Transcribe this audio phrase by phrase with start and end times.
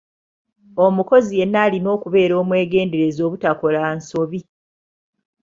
[0.85, 4.39] Omukozi yenna alina okubeera omwegendereza obutakola nsobi.